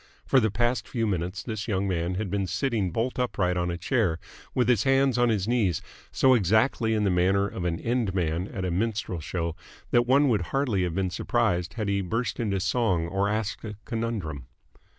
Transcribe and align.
For 0.25 0.39
the 0.39 0.49
past 0.49 0.87
few 0.87 1.05
minutes 1.05 1.43
this 1.43 1.67
young 1.67 1.87
man 1.87 2.15
had 2.15 2.31
been 2.31 2.47
sitting 2.47 2.89
bolt 2.89 3.19
upright 3.19 3.55
on 3.55 3.69
a 3.69 3.77
chair 3.77 4.17
with 4.55 4.67
his 4.67 4.81
hands 4.81 5.15
on 5.19 5.29
his 5.29 5.47
knees, 5.47 5.79
so 6.11 6.33
exactly 6.33 6.95
in 6.95 7.03
the 7.03 7.11
manner 7.11 7.47
of 7.47 7.65
an 7.65 7.79
end 7.79 8.15
man 8.15 8.47
at 8.47 8.65
a 8.65 8.71
minstrel 8.71 9.19
show 9.19 9.55
that 9.91 10.07
one 10.07 10.27
would 10.27 10.41
hardly 10.41 10.81
have 10.85 10.95
been 10.95 11.11
surprised 11.11 11.75
had 11.75 11.87
he 11.87 12.01
burst 12.01 12.39
into 12.39 12.59
song 12.59 13.07
or 13.09 13.29
asked 13.29 13.63
a 13.63 13.75
conundrum. 13.85 14.47